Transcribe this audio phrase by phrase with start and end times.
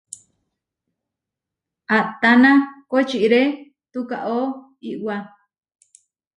[1.97, 2.51] Ataná
[2.91, 3.41] kočiré
[3.91, 4.41] tukaó
[4.91, 5.15] iwá.